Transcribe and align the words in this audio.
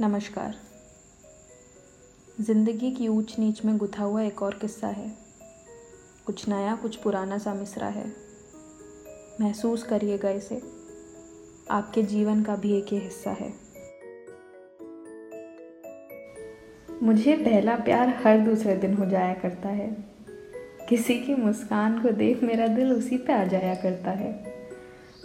नमस्कार। 0.00 0.54
ज़िंदगी 2.40 2.90
की 2.90 3.08
ऊंच 3.08 3.36
नीच 3.38 3.64
में 3.64 3.76
गुथा 3.76 4.02
हुआ 4.02 4.22
एक 4.22 4.42
और 4.42 4.54
किस्सा 4.54 4.88
है। 4.88 5.12
कुछ 6.26 6.48
नया, 6.48 6.76
कुछ 6.76 6.96
पुराना 6.96 7.38
सा 7.38 7.54
मिसरा 7.54 7.86
है। 7.86 8.12
महसूस 9.40 9.82
करिएगा 9.82 10.30
इसे। 10.30 10.62
आपके 11.70 12.02
जीवन 12.02 12.42
का 12.42 12.56
भी 12.56 12.78
एक 12.78 12.86
ही 12.88 12.98
हिस्सा 12.98 13.30
है। 13.30 13.54
मुझे 17.02 17.36
पहला 17.36 17.76
प्यार 17.76 18.08
हर 18.08 18.38
दूसरे 18.38 18.76
दिन 18.76 18.94
हो 18.94 19.06
जाया 19.06 19.34
करता 19.34 19.68
है। 19.68 19.96
किसी 20.88 21.18
की 21.18 21.34
मुस्कान 21.34 22.02
को 22.02 22.08
देख 22.08 22.42
मेरा 22.42 22.66
दिल 22.66 22.92
उसी 22.92 23.18
पे 23.18 23.32
आ 23.32 23.44
जाया 23.44 23.74
करता 23.74 24.10
है। 24.10 24.53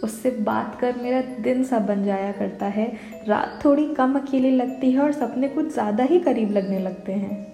उससे 0.02 0.30
बात 0.40 0.76
कर 0.80 0.96
मेरा 0.96 1.20
दिन 1.42 1.62
सा 1.64 1.78
बन 1.78 2.04
जाया 2.04 2.30
करता 2.32 2.66
है। 2.68 2.86
रात 3.28 3.58
थोड़ी 3.64 3.86
कम 3.94 4.18
अकेली 4.18 4.50
लगती 4.50 4.90
है 4.92 5.00
और 5.00 5.12
सपने 5.12 5.48
कुछ 5.48 5.72
ज़्यादा 5.72 6.04
ही 6.04 6.18
करीब 6.20 6.52
लगने 6.52 6.78
लगते 6.78 7.12
हैं। 7.12 7.48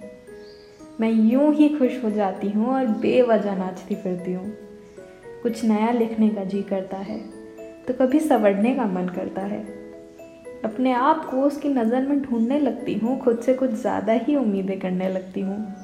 मैं 1.01 1.11
यूँ 1.11 1.53
ही 1.55 1.69
खुश 1.69 2.03
हो 2.05 2.11
जाती 2.11 2.51
हूँ 2.51 2.67
और 2.67 2.87
बेवजह 3.01 3.57
नाचती 3.57 3.95
फिरती 3.95 4.33
हूँ। 4.33 4.53
कुछ 5.43 5.65
नया 5.65 5.91
लिखने 5.91 6.29
का 6.29 6.45
जी 6.45 6.63
करता 6.63 6.97
है 6.99 7.19
तो 7.85 7.95
कभी 7.95 8.21
सवरने 8.21 8.75
का 8.75 8.85
मन 8.85 9.09
करता 9.09 9.43
है। 9.43 9.61
अपने 10.65 10.93
आप 10.93 11.25
को 11.25 11.43
उसकी 11.43 11.69
नज़र 11.69 12.03
में 12.03 12.21
ढूँढने 12.23 12.59
लगती 12.59 12.95
हूँ, 12.95 13.19
खुद 13.21 13.41
से 13.41 13.55
कुछ 13.55 13.71
ज़्यादा 13.73 14.13
ही 14.13 14.37
उम्मीदें 14.37 14.79
करने 14.81 15.09
लगती 15.09 15.41
हूँ। 15.41 15.75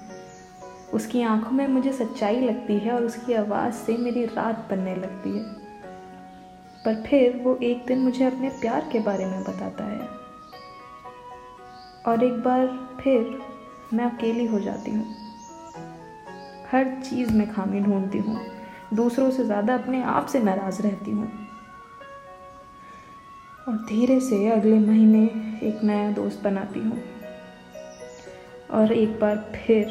उसकी 0.94 1.22
आँखों 1.22 1.50
में 1.50 1.66
मुझे 1.68 1.92
सच्चाई 1.92 2.40
लगती 2.40 2.78
है 2.78 2.92
और 2.92 3.04
उसकी 3.04 3.34
आवाज़ 3.34 3.74
से 3.76 3.96
मेरी 3.96 4.24
रात 4.26 4.66
बनने 4.70 4.94
लगती 4.96 5.30
है। 5.30 5.44
पर 6.84 7.02
फिर 7.06 7.36
वो 7.36 7.56
एक 7.56 7.86
दिन 7.86 7.98
मुझे 7.98 8.24
अपने 8.24 8.48
प्यार 8.48 8.88
के 8.92 9.00
बारे 9.00 9.26
में 9.26 9.42
बताता 9.44 9.84
है। 9.84 10.08
और 12.06 12.24
एक 12.24 12.32
बार 12.32 12.66
फिर 13.00 13.38
मैं 13.94 14.04
अकेली 14.04 14.46
हो 14.46 14.60
जाती 14.60 14.90
हूँ। 14.90 15.14
हर 16.72 17.00
चीज़ 17.10 17.32
में 17.32 17.52
खामी 17.52 17.80
ढूंढती 17.80 18.18
हूँ। 18.18 18.40
दूसरों 18.94 19.30
से 19.30 19.44
ज़्यादा 19.44 19.74
अपने 19.74 20.02
आप 20.02 20.26
से 20.26 20.40
नाराज़ 20.40 20.82
रहती 20.82 21.10
हूँ। 21.10 21.48
और 23.68 23.76
धीरे 23.76 24.20
से 24.20 24.48
अगले 24.48 24.78
महीने 24.78 25.24
एक 25.68 25.84
नया 25.84 26.10
दोस्त 26.10 26.42
बनाती 26.42 26.80
हूँ। 26.80 27.02
और 28.70 28.92
एक 28.92 29.20
बार 29.20 29.52
फिर 29.54 29.84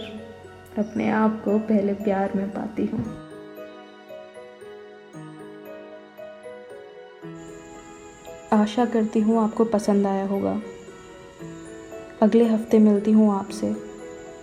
अपने 0.78 1.10
आप 1.10 1.42
को 1.46 1.60
पहले 1.60 1.94
प्यार 1.94 2.34
में 2.36 2.50
पाती 2.50 2.86
हूँ। 2.86 3.21
आशा 8.54 8.86
करती 8.86 9.20
हूँ 9.20 9.44
आपको 9.44 9.66
पसंद 9.66 10.08
आया 10.08 10.26
होगा। 10.26 10.62
अगले 12.22 12.46
हफ़्ते 12.46 12.80
मिलती 12.80 13.12
हूँ 13.12 13.34
आपसे, 13.34 13.76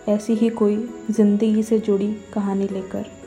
ऐसी 0.08 0.34
ही 0.34 0.48
कोई 0.48 0.76
ज़िंदगी 1.10 1.62
से 1.62 1.78
जुड़ी 1.78 2.16
कहानी 2.34 2.68
लेकर। 2.68 3.17